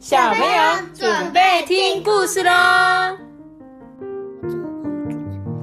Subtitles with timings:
[0.00, 2.50] 小朋友准备听故事喽！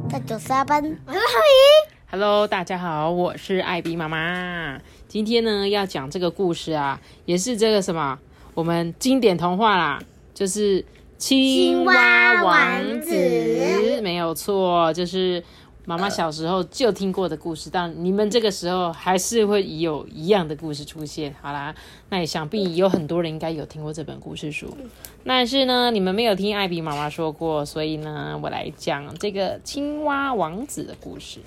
[0.08, 1.92] 在九三班，我是浩宇。
[2.12, 4.80] Hello，大家好，我是艾比妈妈。
[5.08, 8.20] 今天呢要讲这个故事啊，也是这个什么，
[8.54, 10.00] 我们经典童话啦，
[10.36, 10.86] 就是
[11.18, 15.44] 青蛙王子，没有错，就是
[15.90, 21.34] 妈妈小时候就听过的故事，但你们这个时候还是会有一样的故事出现。
[21.42, 21.74] 好啦，
[22.10, 24.76] 那也想必有很多人应该有听过这本故事书，
[25.24, 31.40] 但是呢，你们没有听艾比妈妈说过，所以呢，我来讲这个青蛙王子的故事。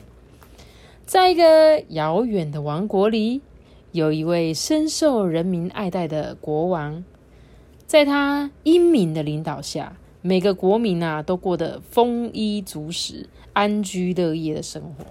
[1.05, 3.43] 在一个遥远的王国里，
[3.93, 7.05] 有一位深受人民爱戴的国王。
[7.87, 15.05] 在他英明的领导下，每个国民啊都过得丰衣足食、安居乐业的生活。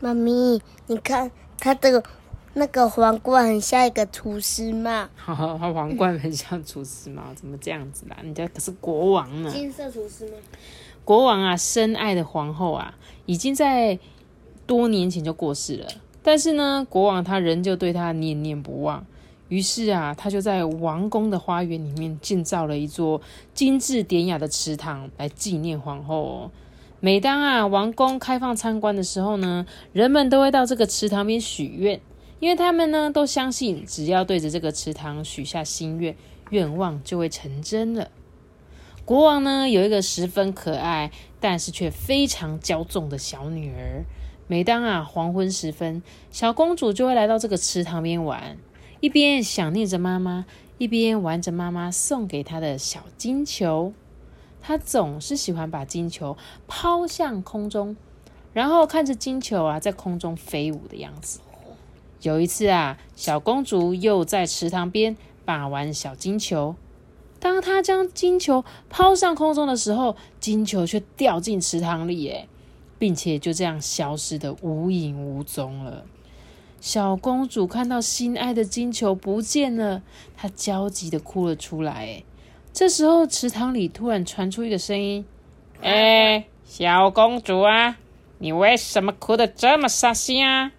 [0.00, 2.02] 妈咪，你看他的
[2.52, 7.32] 那个皇冠很像一个厨师嘛，哈哈，皇冠很像厨师嘛？
[7.36, 8.16] 怎么这样子啦？
[8.22, 9.50] 人家可是国王呢。
[9.50, 10.34] 金色厨师吗？
[11.04, 12.94] 国王啊，深爱的皇后啊，
[13.26, 13.98] 已经在
[14.66, 15.88] 多年前就过世了。
[16.22, 19.04] 但是呢，国王他仍旧对她念念不忘。
[19.54, 23.22] 于是啊，他就在王宫的花园里面建造了一座
[23.54, 26.50] 精致典雅的池塘来纪念皇后。
[26.98, 32.00] 每当啊王宫开放参观的时候呢，人们都会到这个池塘边许愿，
[32.40, 36.16] 因为他们呢都相信，只要对着这个池塘许下心愿，
[36.50, 38.08] 愿望就会成真了。
[39.04, 44.02] 国王呢有一个十分可爱，但是却非常骄纵的小女儿。
[44.48, 48.56] 每当啊黄昏时分，小公主就会来到这个池塘边玩，
[49.04, 50.46] 一边想念着妈妈，
[50.78, 53.92] 一边玩着妈妈送给她的小金球。
[54.62, 57.98] 她总是喜欢把金球抛向空中，
[58.54, 61.40] 然后看着金球啊在空中飞舞的样子。
[62.22, 66.74] 有一次啊，小公主又在池塘边把玩小金球。
[67.38, 72.48] 当她将金球抛上空中的时候，金球却掉进池塘里，诶，
[72.98, 76.06] 并且就这样消失的无影无踪了。
[76.84, 80.02] 小公主看到心爱的金球不见了，
[80.36, 82.04] 她焦急的哭了出来。
[82.04, 82.26] 诶，
[82.74, 85.24] 这时候池塘里突然传出一个声音
[85.80, 87.96] ：“哎，小公主啊，
[88.36, 90.72] 你为什么哭得这么伤心啊？”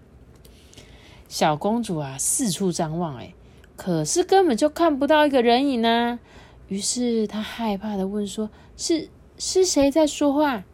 [1.28, 3.34] 小公主啊，四处张望，哎，
[3.76, 6.20] 可是根本就看不到一个人影呢、
[6.68, 10.66] 于是她害怕的问说：“是是谁在说话？”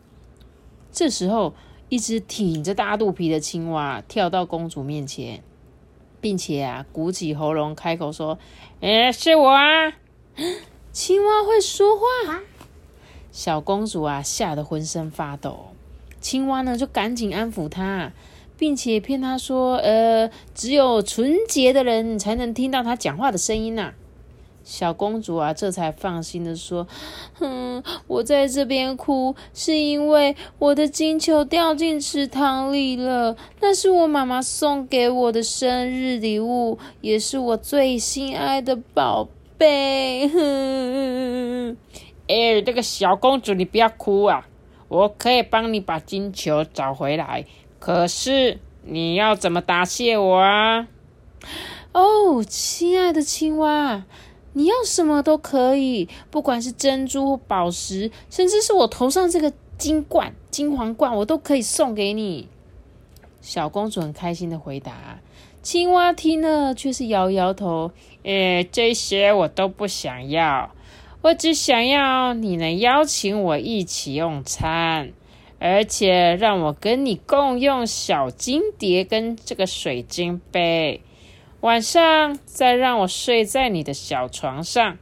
[0.92, 1.54] 这时候，
[1.92, 5.44] 一只挺着大肚皮的青蛙跳到公主面前，
[6.22, 8.40] 并且啊，鼓起喉咙开口说
[8.80, 9.92] ：“诶，是我啊！”
[10.94, 12.40] 青蛙会说话，
[13.30, 15.72] 小公主啊，吓得浑身发抖。
[16.22, 18.14] 青蛙呢，就赶紧安抚她，
[18.58, 23.94] 并且骗她说：“呃，只有纯洁的人才能听到她讲话的声音呐、
[24.64, 26.88] 小公主啊，这才放心的说
[27.34, 33.36] ：“哼，我在这边哭，是因为我的金球掉进池塘里了。
[33.60, 39.28] 那是我妈妈送给我的生日礼物，也是我最心爱的宝
[39.58, 41.78] 贝。”哼，
[42.28, 44.48] 哎，这个小公主，你不要哭啊！
[44.88, 47.46] 我可以帮你把金球找回来，
[47.80, 50.88] 可是你要怎么答谢我啊？
[51.94, 54.04] 哦，亲爱的青蛙。
[54.54, 62.48] 你要什么都可以，不管是珍珠宝石，甚至是我头上这个金冠、金皇冠，我都可以送给你。
[63.40, 65.20] 小公主很开心的回答。
[65.64, 67.92] 青蛙听了却是摇摇头
[68.24, 70.72] ：“诶，这些我都不想要，
[71.22, 75.12] 我只想要你能邀请我一起用餐，
[75.60, 81.02] 而且让我跟你共用小金碟跟这个水晶杯。”
[81.62, 84.98] 晚上再让我睡在你的小床上，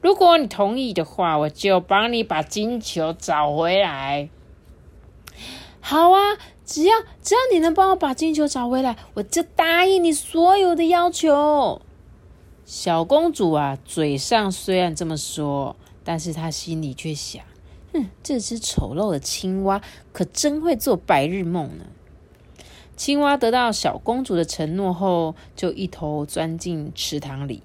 [0.00, 4.30] 如果你同意的话，我就帮你把金球找回来。
[5.80, 11.82] 好啊，只要只要你能帮我把金球找回来，我就答应你所有的要求。
[12.64, 17.44] 小公主啊，嘴上虽然这么说，但是她心里却想：
[17.92, 21.84] 哼，这只丑陋的青蛙可真会做白日梦呢。
[22.94, 27.62] 青蛙得到小公主的承诺后，就一头钻进池塘里。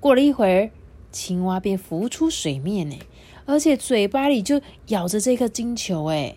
[0.00, 0.70] 过了一会儿，
[1.12, 2.98] 青蛙便浮出水面呢，
[3.44, 6.06] 而且嘴巴里就咬着这颗金球。
[6.06, 6.36] 哎，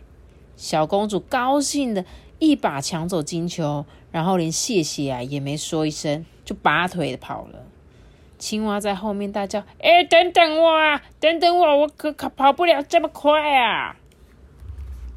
[0.56, 2.06] 小公主高兴的
[2.40, 7.64] 一把抢走金球，然后连谢谢啊也没说一声，就拔腿跑了。
[8.38, 13.96] 青蛙在后面大叫：“哎，等等我啊，等等我，我可可跑不了这么快啊！”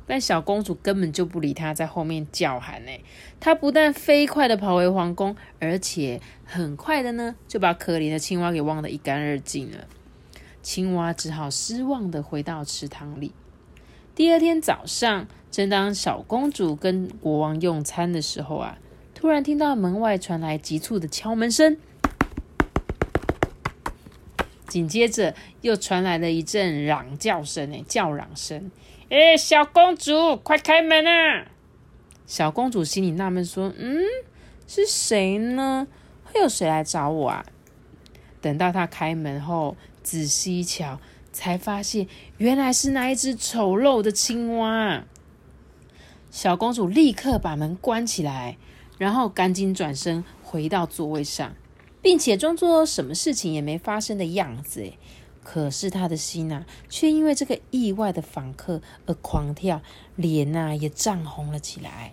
[0.06, 2.92] 但小公主根本就不理他，在后面叫喊呢。
[3.40, 9.86] 她不但飞快的跑回皇宫，而且很快的呢，就把可怜的青蛙给忘得一干二净了。
[10.62, 13.32] 青蛙只好失望的回到池塘里。
[14.14, 18.78] 第二天早上，正当小公主跟国王用餐的时候啊，
[19.14, 21.76] 突然听到门外传来急促的敲门声，
[24.66, 28.70] 紧接着又传来了一阵嚷叫声，叫嚷声，
[29.08, 31.46] 哎，小公主，快开门啊！
[32.26, 34.02] 小公主心里纳闷说：“嗯，
[34.66, 35.86] 是谁呢？
[36.24, 37.46] 会有谁来找我啊？”
[38.42, 40.98] 等到她开门后，仔细一瞧，
[41.32, 42.08] 才发现
[42.38, 45.04] 原来是那一只丑陋的青蛙。
[46.32, 48.58] 小公主立刻把门关起来，
[48.98, 51.54] 然后赶紧转身回到座位上，
[52.02, 54.92] 并且装作什么事情也没发生的样子。
[55.48, 59.80] 可是他的心呐，却因为这个意外的访客而狂跳，
[60.16, 62.10] 脸呐也涨红了起来。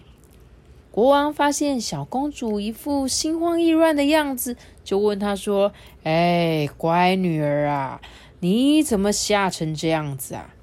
[0.91, 5.73] 国王发现小公主一副心慌意乱的样子，就问她说
[6.05, 7.99] ：“哎，乖女儿啊，
[8.41, 10.53] 你怎么吓成这样子啊？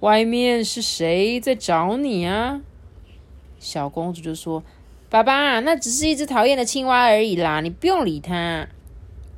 [0.00, 2.62] 外面是谁在找你啊？”
[3.60, 4.62] 小公主就说
[5.10, 8.66] ：“爸爸，那只是一只讨厌的青蛙而已啦，你不用理它。”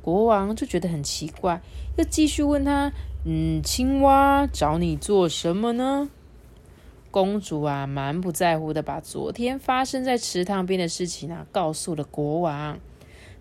[0.01, 1.61] 国王就觉得很奇怪，
[1.97, 2.93] 又继续问他
[3.25, 6.09] ：“嗯，青蛙找你做什么呢？”
[7.09, 12.77] 公主啊，蛮不在乎的，把昨天发生在池塘边的事情啊，告诉了国王。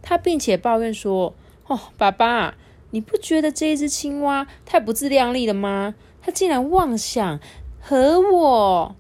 [0.01, 1.35] 她并且抱怨说
[1.69, 2.57] ：“哦，爸爸，
[2.91, 5.95] 你不觉得这一只青蛙太不自量力了吗？
[6.23, 7.39] 它竟然妄想
[7.81, 8.97] 和我……”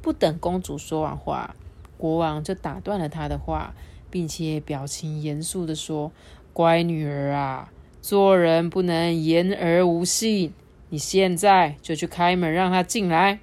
[0.00, 1.54] 不等公主说完话，
[1.98, 3.74] 国王就打断了她的话，
[4.10, 6.10] 并且表情严肃的说。
[6.54, 7.72] 乖女儿啊，
[8.02, 10.52] 做人不能言而无信。
[10.90, 13.38] 你现在就去开门，让他进来。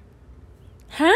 [0.88, 1.06] 哈！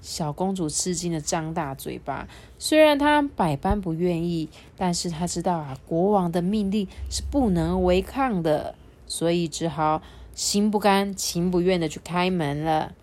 [0.00, 2.26] 小公主吃惊的张大嘴巴。
[2.58, 8.74] 虽然她百般不愿意，但是她知道啊，国王的命令是不能违抗的，
[9.06, 10.02] 所以只好
[10.34, 12.94] 心不甘情不愿的去开门了。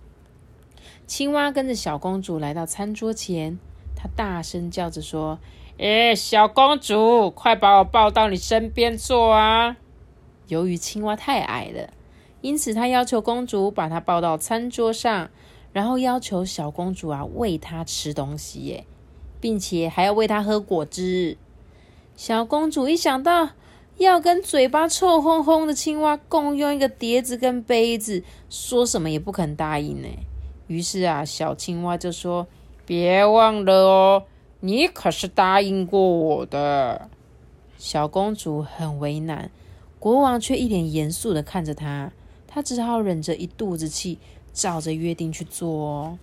[1.05, 3.59] 青蛙跟着小公主来到餐桌前，
[3.95, 5.39] 她大声叫着说。
[5.79, 9.77] 哎，小公主，快把我抱到你身边坐啊！
[10.49, 11.93] 由于青蛙太矮了，
[12.41, 15.29] 因此他要求公主把它抱到餐桌上，
[15.71, 18.85] 然后要求小公主啊喂它吃东西，耶，
[19.39, 21.37] 并且还要喂它喝果汁。
[22.17, 23.51] 小公主一想到
[23.95, 30.09] 要跟嘴巴臭烘烘的青蛙共用一个碟子跟杯子，说什么也不肯答应呢。
[30.67, 32.47] 于是啊，小青蛙就说
[32.85, 34.23] ：“别忘了哦。”
[34.61, 37.09] 你可是答应过我的，
[37.77, 39.49] 小公主很为难，
[39.99, 42.11] 国王却一脸严肃的看着她，
[42.45, 44.19] 她只好忍着一肚子气，
[44.51, 46.17] 照着约定去做哦。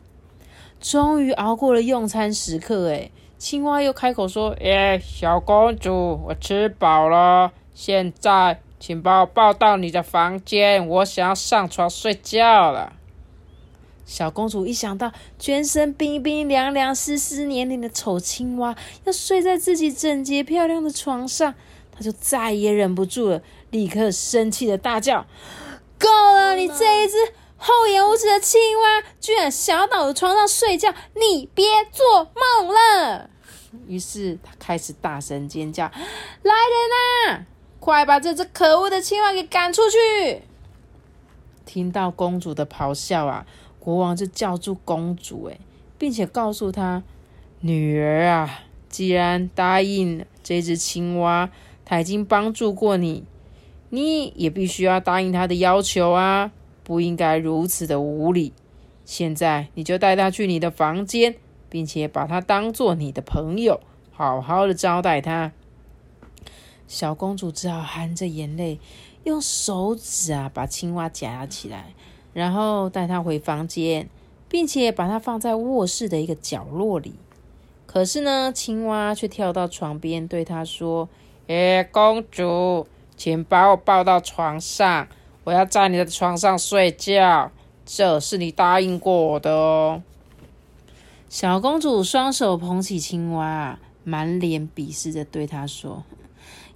[0.78, 12.92] 终于熬过了用餐时刻，哎，青蛙又开口说：“哎，小公主，我吃饱了，现在请把我抱到你的房间，我想要上床睡觉了。”
[14.06, 18.74] 小公主一想到全身冰冰凉凉、湿湿黏黏的丑青蛙
[19.04, 21.52] 要睡在自己整洁漂亮的床上，
[21.92, 25.26] 她就再也忍不住了，立刻生气的大叫
[25.98, 26.54] ：“够了！
[26.54, 27.16] 你这一只
[27.56, 30.94] 厚颜无耻的青蛙，居然想要到我的床上睡觉！
[31.14, 33.28] 你别做梦了！”
[33.88, 35.84] 于是她开始大声尖叫
[36.42, 37.46] ：“来人啊，
[37.80, 40.42] 快把这只可恶的青蛙给赶出去！”
[41.66, 43.44] 听到公主的咆哮啊！
[43.86, 45.56] 国王就叫住公主，哎，
[45.96, 47.04] 并且告诉她
[47.62, 51.48] ：“女儿啊，既然答应这只青蛙，
[51.84, 53.22] 它已经帮助过你，
[53.90, 56.50] 你也必须要答应它的要求啊！
[56.82, 58.52] 不应该如此的无礼。
[59.04, 61.36] 现在你就带它去你的房间，
[61.70, 65.52] 并且把它当做你的朋友，好好的招待它。”
[66.88, 68.80] 小公主只好含着眼泪，
[69.22, 71.94] 用手指啊把青蛙夹了起来。
[72.36, 74.10] 然后带他回房间，
[74.46, 77.14] 并且把它放在卧室的一个角落里。
[77.86, 81.08] 可是呢，青蛙却跳到床边，对他说
[81.48, 85.08] ：“哎，公主，请把我抱到床上，
[85.44, 87.50] 我要在你的床上睡觉，
[87.86, 90.02] 这是你答应过我的哦。”
[91.30, 96.04] 小公主双手捧起青蛙，满脸鄙视的对他说：“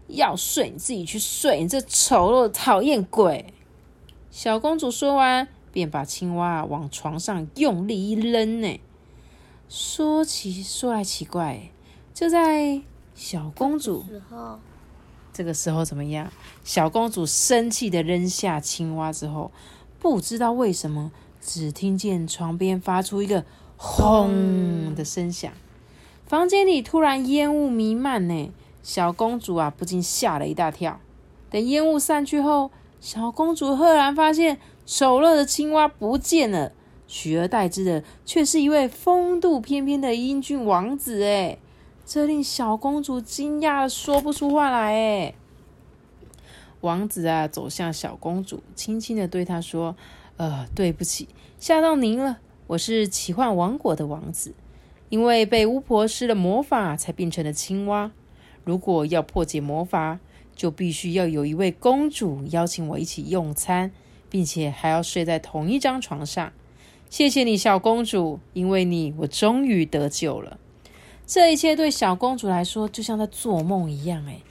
[0.09, 3.45] 要睡你自己去睡，你这丑陋的讨厌鬼！”
[4.31, 8.63] 小公主说完，便把青蛙往床上用力一扔。
[8.63, 8.81] 呢，
[9.69, 11.71] 说奇说来奇怪，
[12.15, 12.81] 就在
[13.15, 14.05] 小公主
[15.33, 16.31] 这个时候怎么样？
[16.63, 19.51] 小公主生气的扔下青蛙之后，
[19.99, 21.11] 不知道为什么，
[21.41, 23.45] 只听见床边发出一个
[23.77, 25.53] 轰的声响，
[26.25, 28.29] 房间里突然烟雾弥漫。
[28.29, 31.01] 呢，小公主啊，不禁吓了一大跳。
[31.51, 36.73] 等烟雾散去后，小公主赫然发现丑陋的青蛙不见了，
[37.09, 41.25] 取而代之的却是一位风度翩翩的英俊王子。
[41.25, 41.57] 哎，
[42.05, 44.95] 这令小公主惊讶的说不出话来。
[44.95, 45.35] 哎，
[46.83, 49.97] 王子啊，走向小公主，轻轻的对她说
[50.37, 51.29] ：“呃，对不起，
[51.59, 52.39] 吓到您了。
[52.67, 54.55] 我是奇幻王国的王子，
[55.09, 58.13] 因为被巫婆施了魔法，才变成了青蛙。
[58.65, 60.21] 如果要破解魔法，
[60.61, 63.91] 就必须要有一位公主邀请我一起用餐，
[64.29, 66.53] 并且还要睡在同一张床上。
[67.09, 70.59] 谢谢你，小公主，因为你，我终于得救了。
[71.27, 74.23] 这一切对小公主来说就像在做梦一样。
[74.27, 74.43] 哎，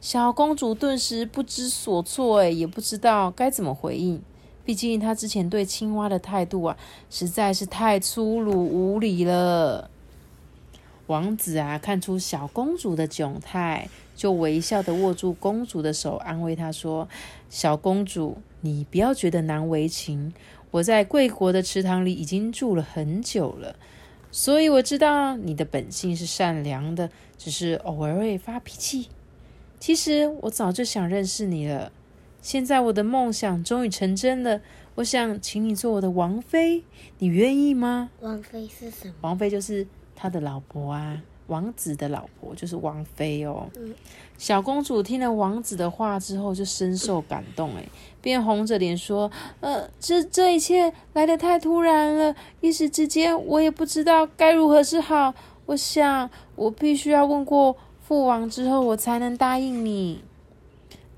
[0.00, 4.22] 小公主顿时不知所措，哎，也不知道该怎么回应。
[4.64, 6.76] 毕竟她之前对青蛙的态度啊，
[7.10, 9.90] 实在是太粗鲁无礼了。
[11.06, 13.88] 王子啊，看出小公主的窘态。
[14.16, 17.06] 就微笑的握住公主的手，安慰她说
[17.50, 20.32] ：“小公主，你不要觉得难为情。
[20.70, 23.76] 我在贵国的池塘里已经住了很久了，
[24.30, 29.10] 所以我知道你的本性是善良的，只是偶尔会发脾气。
[29.78, 31.92] 其实我早就想认识你了。
[32.40, 34.62] 现在我的梦想终于成真了，
[34.94, 36.84] 我想请你做我的王妃，
[37.18, 39.14] 你愿意吗？”王妃是什么？
[39.20, 39.86] 王妃就是
[40.16, 41.22] 他的老婆啊。
[41.48, 43.68] 王子的老婆就是王妃哦。
[44.36, 47.86] 小公主听了王子的话之后，就深受感动，哎，
[48.20, 49.30] 便红着脸说
[49.62, 55.32] ：“呃，这这一切来得太突然了，一时之间我也不知道该如何是好。
[55.66, 60.24] 我想我必须要问过父王之后，我才能答应你。”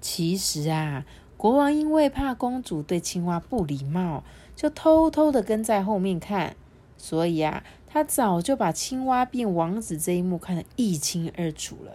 [0.02, 1.06] 其实啊，
[1.38, 4.22] 国王因为怕公主对青蛙不礼貌，
[4.54, 6.54] 就偷偷的跟在后面看，
[6.98, 7.64] 所以啊。
[7.90, 11.92] 他早就把青蛙变王子这一幕看得一清二楚了。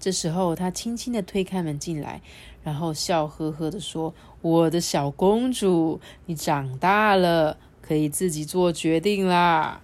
[0.00, 2.22] 这时候，他轻轻的推开门进来，
[2.64, 9.82] 然后笑呵呵的说：“我的小公主，你长大了，可以自己做决定啦。”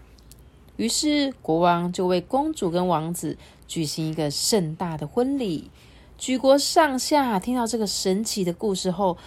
[0.77, 3.37] 于是，国王就为公主跟王子
[3.69, 5.71] 举行一个盛大的婚礼。
[6.17, 9.19] 举国上下听到这个神奇的故事后，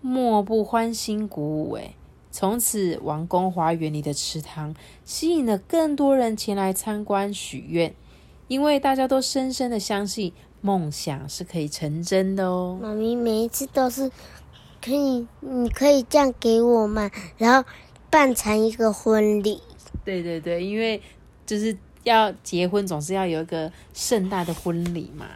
[0.00, 1.72] 莫不欢欣鼓舞。
[1.74, 1.92] 哎。
[2.30, 7.94] 从此，王宫花园里的池塘吸引了更多人前来参观许愿，
[8.46, 12.78] 因为大家都深深的相信梦想是可以成真的哦。
[12.80, 14.10] 妈咪每一次都是
[14.82, 17.10] 可以，你可以这样给我吗？
[17.36, 17.68] 然后
[18.10, 19.60] 办成一个婚礼。
[20.04, 21.00] 对对对，因为
[21.46, 25.26] 就是要结婚，总是要有一个盛大的婚礼嘛，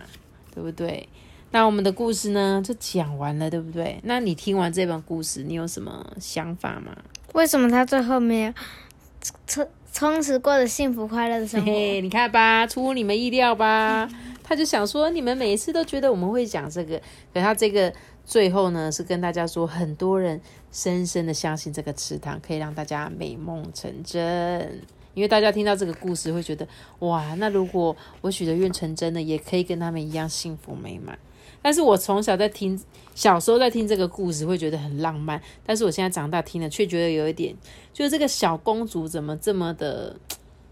[0.54, 1.08] 对不对？
[1.52, 4.00] 那我们的故事呢，就讲完了，对不对？
[4.04, 6.96] 那你听完这本故事，你有什么想法吗？
[7.34, 8.52] 为什么他最后没有
[9.46, 11.66] 充充实过的幸福快乐的生活？
[11.66, 14.08] 嘿你看吧，出乎你们意料吧？
[14.42, 16.98] 他就想说，你们每一次都觉得我们会讲这个，
[17.34, 17.92] 可他这个
[18.24, 20.40] 最后呢，是跟大家说，很多人
[20.72, 24.80] 深深的相信这个池塘可以让大家美梦成真。
[25.12, 26.66] 因为大家听到这个故事，会觉得
[27.00, 31.18] 哇，那如果我许的愿成真了，也可以跟他们一样幸福美满。
[31.62, 32.78] 但是我从小在听，
[33.14, 35.40] 小时候在听这个故事，会觉得很浪漫。
[35.64, 37.54] 但是我现在长大听了，却觉得有一点，
[37.92, 40.16] 就是这个小公主怎么这么的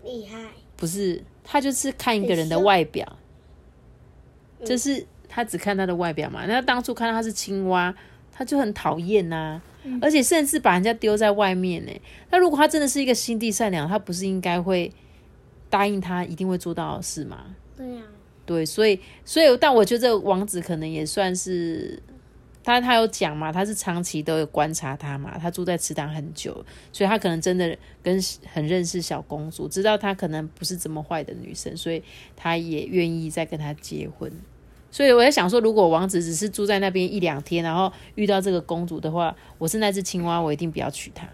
[0.04, 0.50] 厉害？
[0.76, 3.16] 不是，她就是看一个人的外表，
[4.64, 6.44] 就是她只看她的外表嘛。
[6.46, 7.94] 那当初看到她是青蛙，
[8.32, 9.60] 她就很讨厌呐，
[10.02, 11.92] 而且甚至把人家丢在外面呢。
[12.30, 14.92] 那如果她真的是一个心地善良，她不是应该会
[15.68, 17.54] 答应他一定会做到的事吗？
[17.76, 18.02] 对呀。
[18.50, 22.02] 对，所以，所以，但我觉得王子可能也算是
[22.64, 26.52] 他，他有讲嘛，他是长期都有观察他嘛，他住在池塘很久，
[26.92, 28.20] 所以他可能真的跟
[28.52, 32.02] 很认识小公主，知道她可能不是这么坏的女生，所以
[32.34, 34.32] 他也愿意再跟她结婚。
[34.90, 41.28] 所以我在想说，如果王子只是住在那边一两天，然后遇到这个公主的话，我是那只青蛙，我一定不要娶她，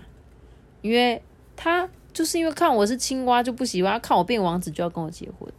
[0.83, 1.23] 因为
[1.57, 5.51] 他就是因为看我是青蛙就不喜欢，看我变王子就要跟我结婚。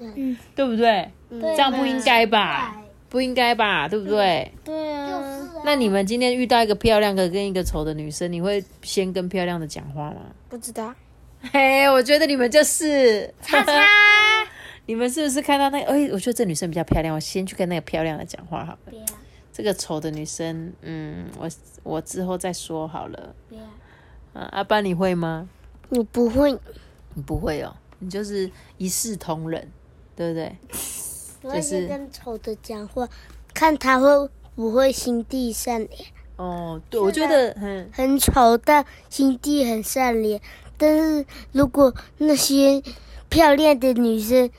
[0.00, 1.10] 嗯，对不对？
[1.30, 2.76] 这样不应该吧？
[3.08, 3.86] 不应该吧？
[3.88, 4.50] 对不对？
[4.64, 5.22] 对啊。
[5.64, 10.22] 那你们今天遇到一个漂亮的跟一个丑的女生，你会先跟漂亮的讲话吗？
[10.48, 10.94] 不知道。
[11.52, 13.32] 嘿，我觉得你们就是。
[13.42, 13.72] 叉叉。
[14.86, 15.92] 你们是不是看到那个？
[15.92, 18.78] 哎，我觉得这女生比较漂亮，我先去跟那个漂亮的讲话好了。
[18.86, 19.02] 不要。
[19.52, 21.48] 这个丑的女生，嗯，我
[21.82, 23.34] 我之后再说好了。
[23.48, 23.62] 不要。
[24.32, 25.48] 啊，阿班你会吗？
[25.90, 26.56] 我不会。
[27.14, 29.68] 你不会哦，你就是一视同仁。
[30.20, 30.54] 对不对？
[31.54, 33.08] 就是跟丑的讲话，
[33.54, 35.92] 看他会不会心地善良。
[36.36, 40.38] 哦，对，我觉得很很丑，但心地很善良。
[40.76, 42.82] 但是如果那些
[43.30, 44.50] 漂亮的女生，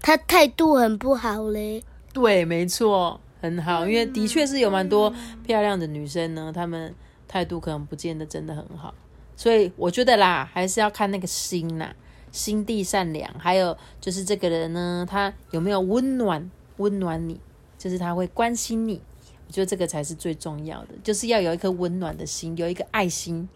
[0.00, 1.84] 她态度很不好嘞。
[2.12, 5.14] 对，没错，很好，因为的确是有蛮多
[5.46, 6.92] 漂亮的女生呢，她们
[7.28, 8.92] 态度可能不见得真的很好，
[9.36, 11.94] 所以我觉得啦，还是要看那个心呐，
[12.32, 17.40] 心地善良，还有就是这个人呢，他有没有温暖温暖你，
[17.76, 19.00] 就是他会关心你，
[19.46, 23.48] 我觉得这个才是最重要的，就是要有一颗温暖的心，有一个爱心，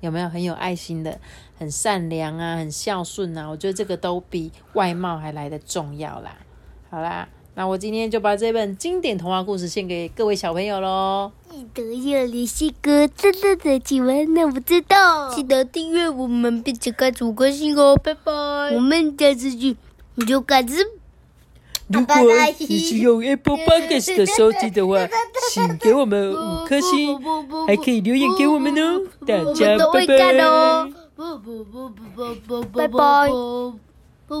[0.00, 1.20] 有没有很有爱心的，
[1.58, 6.38] 很善良啊，很孝顺啊，我觉得这个都比外貌还来的重要啦。
[6.90, 11.30] 好啦，那我今天就把这本经典童话故事献给各位小朋友喽。
[11.50, 18.32] 记得要联系哥真的的请问那不知道，记得订阅我们，并且开五颗星哦，拜拜。
[18.74, 19.76] 我们下次见，
[20.14, 20.76] 你就开始。
[21.88, 22.16] 如果
[22.58, 25.06] 你是用 Apple Podcast 的手机的话，
[25.50, 27.20] 请给我们五颗星，
[27.66, 29.02] 还可以留言给我们哦。
[29.26, 30.16] 大家拜拜。
[32.72, 33.28] 拜拜。